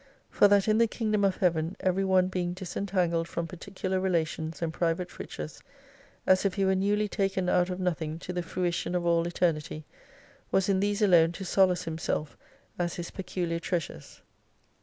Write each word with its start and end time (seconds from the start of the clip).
For 0.31 0.47
that 0.47 0.67
in 0.67 0.79
the 0.79 0.87
Kingdom 0.87 1.23
of 1.23 1.35
Heaven 1.37 1.75
evei 1.79 1.97
y 1.97 2.03
one 2.05 2.27
being 2.27 2.53
disentangled 2.53 3.27
from 3.27 3.45
particular 3.45 3.99
relations 3.99 4.59
and 4.59 4.73
private 4.73 5.19
riches, 5.19 5.61
as 6.25 6.43
if 6.43 6.55
he 6.55 6.65
were 6.65 6.73
newly 6.73 7.07
taken 7.07 7.47
out 7.47 7.69
of 7.69 7.79
nothing 7.79 8.17
to 8.17 8.33
the 8.33 8.41
fruition 8.41 8.95
of 8.95 9.05
all 9.05 9.27
Eternity, 9.27 9.85
was 10.51 10.67
in 10.67 10.79
these 10.79 11.03
alone 11.03 11.33
to 11.33 11.45
solace 11.45 11.83
himself 11.83 12.35
as 12.79 12.95
his 12.95 13.11
peculiar 13.11 13.59
treasures. 13.59 14.23